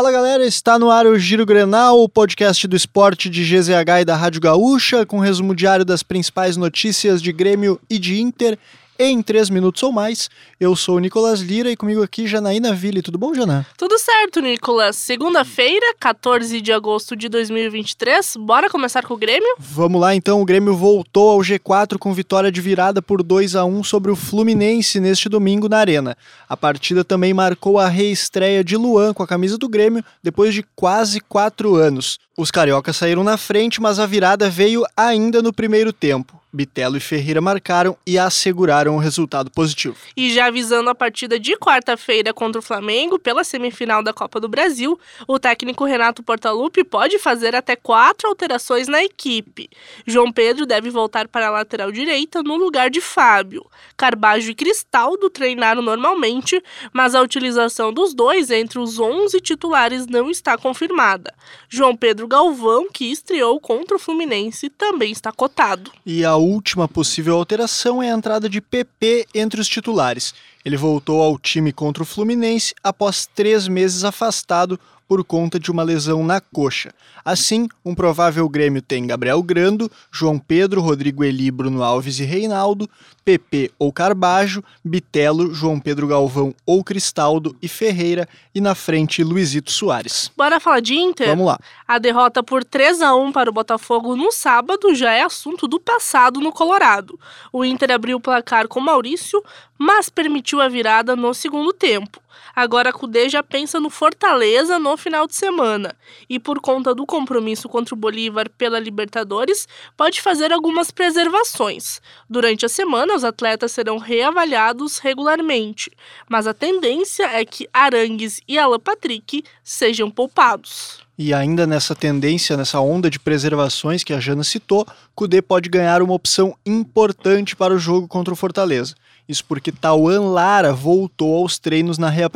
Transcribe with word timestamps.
Fala 0.00 0.12
galera, 0.12 0.46
está 0.46 0.78
no 0.78 0.90
ar 0.90 1.04
o 1.04 1.18
Giro 1.18 1.44
Grenal, 1.44 2.00
o 2.00 2.08
podcast 2.08 2.66
do 2.66 2.74
esporte 2.74 3.28
de 3.28 3.44
GZH 3.44 4.00
e 4.00 4.04
da 4.06 4.16
Rádio 4.16 4.40
Gaúcha, 4.40 5.04
com 5.04 5.18
resumo 5.18 5.54
diário 5.54 5.84
das 5.84 6.02
principais 6.02 6.56
notícias 6.56 7.20
de 7.20 7.30
Grêmio 7.30 7.78
e 7.90 7.98
de 7.98 8.18
Inter 8.18 8.58
em 9.00 9.22
três 9.22 9.48
minutos 9.48 9.82
ou 9.82 9.90
mais. 9.90 10.28
Eu 10.60 10.76
sou 10.76 10.96
o 10.96 10.98
Nicolas 10.98 11.40
Lira 11.40 11.70
e 11.70 11.76
comigo 11.76 12.02
aqui 12.02 12.26
Janaína 12.26 12.74
Ville. 12.74 13.00
Tudo 13.00 13.16
bom, 13.16 13.32
Jana? 13.32 13.66
Tudo 13.78 13.98
certo, 13.98 14.40
Nicolas. 14.40 14.94
Segunda-feira, 14.94 15.94
14 15.98 16.60
de 16.60 16.70
agosto 16.70 17.16
de 17.16 17.26
2023. 17.30 18.36
Bora 18.36 18.68
começar 18.68 19.02
com 19.02 19.14
o 19.14 19.16
Grêmio? 19.16 19.56
Vamos 19.58 19.98
lá 19.98 20.14
então. 20.14 20.42
O 20.42 20.44
Grêmio 20.44 20.76
voltou 20.76 21.30
ao 21.30 21.38
G4 21.38 21.96
com 21.96 22.12
vitória 22.12 22.52
de 22.52 22.60
virada 22.60 23.00
por 23.00 23.22
2 23.22 23.56
a 23.56 23.64
1 23.64 23.82
sobre 23.84 24.10
o 24.10 24.16
Fluminense 24.16 25.00
neste 25.00 25.30
domingo 25.30 25.66
na 25.66 25.78
Arena. 25.78 26.14
A 26.46 26.54
partida 26.54 27.02
também 27.02 27.32
marcou 27.32 27.78
a 27.78 27.88
reestreia 27.88 28.62
de 28.62 28.76
Luan 28.76 29.14
com 29.14 29.22
a 29.22 29.26
camisa 29.26 29.56
do 29.56 29.68
Grêmio 29.68 30.04
depois 30.22 30.52
de 30.52 30.62
quase 30.76 31.20
quatro 31.20 31.74
anos. 31.74 32.18
Os 32.36 32.50
cariocas 32.50 32.96
saíram 32.96 33.24
na 33.24 33.38
frente, 33.38 33.80
mas 33.80 33.98
a 33.98 34.04
virada 34.04 34.50
veio 34.50 34.84
ainda 34.94 35.40
no 35.40 35.52
primeiro 35.52 35.90
tempo. 35.90 36.39
Bitelo 36.52 36.96
e 36.96 37.00
Ferreira 37.00 37.40
marcaram 37.40 37.96
e 38.06 38.18
asseguraram 38.18 38.96
o 38.96 38.98
resultado 38.98 39.50
positivo. 39.50 39.96
E 40.16 40.32
já 40.32 40.46
avisando 40.46 40.90
a 40.90 40.94
partida 40.94 41.38
de 41.38 41.56
quarta-feira 41.56 42.34
contra 42.34 42.58
o 42.58 42.62
Flamengo 42.62 43.18
pela 43.18 43.44
semifinal 43.44 44.02
da 44.02 44.12
Copa 44.12 44.40
do 44.40 44.48
Brasil, 44.48 44.98
o 45.28 45.38
técnico 45.38 45.84
Renato 45.84 46.22
Portaluppi 46.22 46.82
pode 46.82 47.18
fazer 47.18 47.54
até 47.54 47.76
quatro 47.76 48.28
alterações 48.28 48.88
na 48.88 49.02
equipe. 49.02 49.70
João 50.06 50.32
Pedro 50.32 50.66
deve 50.66 50.90
voltar 50.90 51.28
para 51.28 51.48
a 51.48 51.50
lateral 51.50 51.92
direita 51.92 52.42
no 52.42 52.56
lugar 52.56 52.90
de 52.90 53.00
Fábio. 53.00 53.64
Carbajo 53.96 54.50
e 54.50 54.54
Cristaldo 54.54 55.30
treinaram 55.30 55.82
normalmente, 55.82 56.62
mas 56.92 57.14
a 57.14 57.22
utilização 57.22 57.92
dos 57.92 58.12
dois 58.14 58.50
entre 58.50 58.78
os 58.78 58.98
11 58.98 59.40
titulares 59.40 60.06
não 60.06 60.30
está 60.30 60.58
confirmada. 60.58 61.32
João 61.68 61.96
Pedro 61.96 62.26
Galvão, 62.26 62.88
que 62.92 63.10
estreou 63.10 63.60
contra 63.60 63.96
o 63.96 64.00
Fluminense, 64.00 64.68
também 64.68 65.12
está 65.12 65.30
cotado. 65.30 65.92
E 66.04 66.24
última 66.40 66.88
possível 66.88 67.36
alteração 67.36 68.02
é 68.02 68.10
a 68.10 68.14
entrada 68.14 68.48
de 68.48 68.60
PP 68.60 69.26
entre 69.34 69.60
os 69.60 69.68
titulares. 69.68 70.34
Ele 70.64 70.76
voltou 70.76 71.22
ao 71.22 71.38
time 71.38 71.72
contra 71.72 72.02
o 72.02 72.06
Fluminense 72.06 72.74
após 72.82 73.26
três 73.26 73.68
meses 73.68 74.04
afastado 74.04 74.78
por 75.10 75.24
conta 75.24 75.58
de 75.58 75.72
uma 75.72 75.82
lesão 75.82 76.22
na 76.22 76.40
coxa. 76.40 76.94
Assim, 77.24 77.66
um 77.84 77.96
provável 77.96 78.48
Grêmio 78.48 78.80
tem 78.80 79.08
Gabriel 79.08 79.42
Grando, 79.42 79.90
João 80.08 80.38
Pedro, 80.38 80.80
Rodrigo 80.80 81.24
Eli, 81.24 81.50
Bruno 81.50 81.82
Alves 81.82 82.20
e 82.20 82.24
Reinaldo, 82.24 82.88
PP 83.24 83.72
ou 83.76 83.92
Carbajo, 83.92 84.62
Bitelo, 84.84 85.52
João 85.52 85.80
Pedro 85.80 86.06
Galvão 86.06 86.54
ou 86.64 86.84
Cristaldo 86.84 87.56
e 87.60 87.66
Ferreira 87.66 88.28
e 88.54 88.60
na 88.60 88.76
frente 88.76 89.24
Luizito 89.24 89.72
Soares. 89.72 90.30
Bora 90.36 90.60
falar 90.60 90.78
de 90.78 90.94
Inter? 90.94 91.26
Vamos 91.26 91.46
lá. 91.46 91.58
A 91.88 91.98
derrota 91.98 92.40
por 92.40 92.62
3 92.62 93.02
a 93.02 93.12
1 93.12 93.32
para 93.32 93.50
o 93.50 93.52
Botafogo 93.52 94.14
no 94.14 94.30
sábado 94.30 94.94
já 94.94 95.10
é 95.10 95.22
assunto 95.22 95.66
do 95.66 95.80
passado 95.80 96.29
no 96.38 96.52
Colorado. 96.52 97.18
O 97.50 97.64
Inter 97.64 97.90
abriu 97.90 98.18
o 98.18 98.20
placar 98.20 98.68
com 98.68 98.78
Maurício, 98.78 99.42
mas 99.78 100.10
permitiu 100.10 100.60
a 100.60 100.68
virada 100.68 101.16
no 101.16 101.32
segundo 101.32 101.72
tempo. 101.72 102.20
Agora 102.54 102.92
Cudê 102.92 103.28
já 103.28 103.42
pensa 103.42 103.80
no 103.80 103.90
Fortaleza 103.90 104.78
no 104.78 104.96
final 104.96 105.26
de 105.26 105.34
semana 105.34 105.94
e 106.28 106.38
por 106.38 106.60
conta 106.60 106.94
do 106.94 107.06
compromisso 107.06 107.68
contra 107.68 107.94
o 107.94 107.98
Bolívar 107.98 108.50
pela 108.50 108.78
Libertadores, 108.78 109.66
pode 109.96 110.20
fazer 110.20 110.52
algumas 110.52 110.90
preservações. 110.90 112.00
Durante 112.28 112.66
a 112.66 112.68
semana, 112.68 113.14
os 113.14 113.24
atletas 113.24 113.72
serão 113.72 113.98
reavaliados 113.98 114.98
regularmente, 114.98 115.90
mas 116.28 116.46
a 116.46 116.54
tendência 116.54 117.24
é 117.24 117.44
que 117.44 117.68
Arangues 117.72 118.40
e 118.46 118.58
Alan 118.58 118.80
Patrick 118.80 119.44
sejam 119.62 120.10
poupados. 120.10 121.00
E 121.22 121.34
ainda 121.34 121.66
nessa 121.66 121.94
tendência, 121.94 122.56
nessa 122.56 122.80
onda 122.80 123.10
de 123.10 123.18
preservações 123.18 124.02
que 124.02 124.14
a 124.14 124.18
Jana 124.18 124.42
citou, 124.42 124.86
Cudê 125.14 125.42
pode 125.42 125.68
ganhar 125.68 126.00
uma 126.00 126.14
opção 126.14 126.56
importante 126.64 127.54
para 127.54 127.74
o 127.74 127.78
jogo 127.78 128.08
contra 128.08 128.32
o 128.32 128.36
Fortaleza. 128.36 128.94
Isso 129.28 129.44
porque 129.44 129.70
Tauan 129.70 130.30
Lara 130.30 130.72
voltou 130.72 131.42
aos 131.42 131.58
treinos 131.58 131.98
na 131.98 132.08
reapresentação 132.08 132.29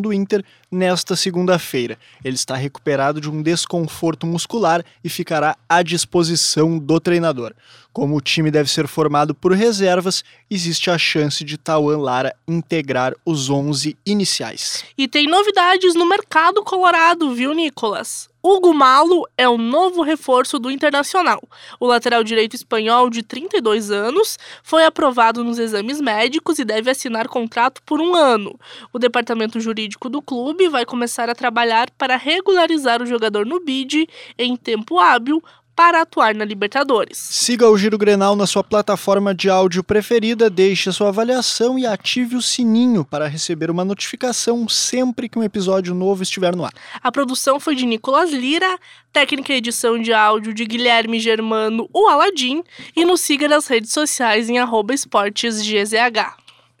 do 0.00 0.12
Inter 0.12 0.44
nesta 0.70 1.16
segunda-feira. 1.16 1.98
Ele 2.24 2.34
está 2.34 2.54
recuperado 2.54 3.20
de 3.20 3.30
um 3.30 3.42
desconforto 3.42 4.26
muscular 4.26 4.84
e 5.02 5.08
ficará 5.08 5.56
à 5.68 5.82
disposição 5.82 6.78
do 6.78 7.00
treinador. 7.00 7.54
Como 7.92 8.16
o 8.16 8.20
time 8.20 8.50
deve 8.50 8.70
ser 8.70 8.86
formado 8.86 9.34
por 9.34 9.52
reservas, 9.52 10.22
existe 10.48 10.90
a 10.90 10.98
chance 10.98 11.42
de 11.42 11.58
Tauan 11.58 11.98
Lara 11.98 12.34
integrar 12.46 13.14
os 13.24 13.50
11 13.50 13.96
iniciais. 14.06 14.84
E 14.96 15.08
tem 15.08 15.26
novidades 15.26 15.94
no 15.94 16.08
mercado 16.08 16.62
colorado, 16.62 17.34
viu, 17.34 17.52
Nicolas? 17.52 18.30
Hugo 18.42 18.72
Malo 18.72 19.28
é 19.36 19.46
o 19.46 19.58
novo 19.58 20.00
reforço 20.02 20.58
do 20.58 20.70
Internacional. 20.70 21.42
O 21.78 21.86
lateral 21.86 22.24
direito 22.24 22.56
espanhol, 22.56 23.10
de 23.10 23.22
32 23.22 23.90
anos, 23.90 24.38
foi 24.62 24.84
aprovado 24.84 25.44
nos 25.44 25.58
exames 25.58 26.00
médicos 26.00 26.58
e 26.58 26.64
deve 26.64 26.90
assinar 26.90 27.28
contrato 27.28 27.82
por 27.84 28.00
um 28.00 28.14
ano. 28.14 28.58
O 28.94 28.98
departamento 28.98 29.60
jurídico 29.60 30.08
do 30.08 30.22
clube 30.22 30.68
vai 30.68 30.86
começar 30.86 31.28
a 31.28 31.34
trabalhar 31.34 31.90
para 31.98 32.16
regularizar 32.16 33.02
o 33.02 33.06
jogador 33.06 33.44
no 33.44 33.60
BID 33.60 34.08
em 34.38 34.56
tempo 34.56 34.98
hábil 34.98 35.42
para 35.80 36.02
atuar 36.02 36.34
na 36.34 36.44
Libertadores. 36.44 37.16
Siga 37.16 37.66
o 37.66 37.78
Giro 37.78 37.96
Grenal 37.96 38.36
na 38.36 38.46
sua 38.46 38.62
plataforma 38.62 39.34
de 39.34 39.48
áudio 39.48 39.82
preferida, 39.82 40.50
deixe 40.50 40.90
a 40.90 40.92
sua 40.92 41.08
avaliação 41.08 41.78
e 41.78 41.86
ative 41.86 42.36
o 42.36 42.42
sininho 42.42 43.02
para 43.02 43.26
receber 43.26 43.70
uma 43.70 43.82
notificação 43.82 44.68
sempre 44.68 45.26
que 45.26 45.38
um 45.38 45.42
episódio 45.42 45.94
novo 45.94 46.22
estiver 46.22 46.54
no 46.54 46.66
ar. 46.66 46.74
A 47.02 47.10
produção 47.10 47.58
foi 47.58 47.74
de 47.74 47.86
Nicolas 47.86 48.30
Lira, 48.30 48.78
técnica 49.10 49.54
e 49.54 49.56
edição 49.56 49.98
de 49.98 50.12
áudio 50.12 50.52
de 50.52 50.66
Guilherme 50.66 51.18
Germano, 51.18 51.88
o 51.94 52.08
Aladim, 52.08 52.62
e 52.94 53.02
nos 53.02 53.22
siga 53.22 53.48
nas 53.48 53.66
redes 53.66 53.90
sociais 53.90 54.50
em 54.50 54.58
esportesgzh. 54.92 55.94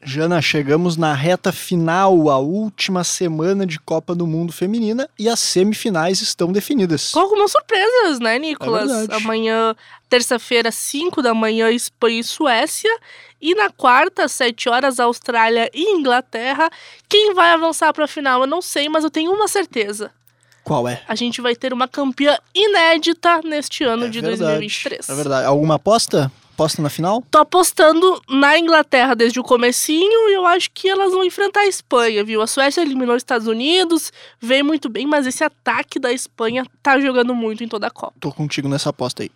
Jana, 0.02 0.40
chegamos 0.40 0.96
na 0.96 1.12
reta 1.12 1.52
final, 1.52 2.30
a 2.30 2.38
última 2.38 3.04
semana 3.04 3.66
de 3.66 3.78
Copa 3.78 4.14
do 4.14 4.26
Mundo 4.26 4.52
Feminina 4.52 5.08
e 5.18 5.28
as 5.28 5.40
semifinais 5.40 6.22
estão 6.22 6.50
definidas. 6.50 7.10
Com 7.12 7.20
algumas 7.20 7.52
surpresas, 7.52 8.18
né, 8.18 8.38
Nicolas? 8.38 9.08
É 9.08 9.14
Amanhã, 9.14 9.74
terça-feira, 10.08 10.70
5 10.70 11.20
da 11.20 11.34
manhã, 11.34 11.70
Espanha 11.70 12.20
e 12.20 12.24
Suécia. 12.24 12.90
E 13.40 13.54
na 13.54 13.70
quarta, 13.70 14.26
7 14.26 14.68
horas, 14.68 14.98
Austrália 14.98 15.70
e 15.74 15.82
Inglaterra. 15.92 16.70
Quem 17.08 17.34
vai 17.34 17.52
avançar 17.52 17.92
para 17.92 18.04
a 18.04 18.08
final, 18.08 18.40
eu 18.40 18.46
não 18.46 18.62
sei, 18.62 18.88
mas 18.88 19.04
eu 19.04 19.10
tenho 19.10 19.32
uma 19.32 19.48
certeza. 19.48 20.10
Qual 20.64 20.86
é? 20.86 21.02
A 21.08 21.14
gente 21.14 21.40
vai 21.40 21.54
ter 21.56 21.72
uma 21.72 21.88
campeã 21.88 22.38
inédita 22.54 23.40
neste 23.42 23.82
ano 23.84 24.06
É 24.06 24.08
de 24.08 24.20
verdade, 24.20 24.38
2023. 24.38 25.08
É 25.08 25.14
verdade. 25.14 25.46
Alguma 25.46 25.76
aposta? 25.76 26.30
Aposta 26.60 26.82
na 26.82 26.90
final? 26.90 27.24
Tô 27.30 27.38
apostando 27.38 28.20
na 28.28 28.58
Inglaterra 28.58 29.14
desde 29.16 29.40
o 29.40 29.42
comecinho 29.42 30.28
e 30.28 30.34
eu 30.34 30.44
acho 30.44 30.70
que 30.74 30.90
elas 30.90 31.10
vão 31.10 31.24
enfrentar 31.24 31.60
a 31.60 31.66
Espanha, 31.66 32.22
viu? 32.22 32.42
A 32.42 32.46
Suécia 32.46 32.82
eliminou 32.82 33.16
os 33.16 33.22
Estados 33.22 33.46
Unidos, 33.46 34.12
veio 34.38 34.62
muito 34.62 34.86
bem, 34.90 35.06
mas 35.06 35.26
esse 35.26 35.42
ataque 35.42 35.98
da 35.98 36.12
Espanha 36.12 36.66
tá 36.82 37.00
jogando 37.00 37.34
muito 37.34 37.64
em 37.64 37.68
toda 37.68 37.86
a 37.86 37.90
Copa. 37.90 38.12
Tô 38.20 38.30
contigo 38.30 38.68
nessa 38.68 38.90
aposta 38.90 39.22
aí. 39.22 39.30